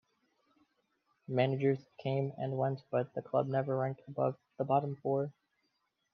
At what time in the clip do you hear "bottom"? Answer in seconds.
4.63-4.95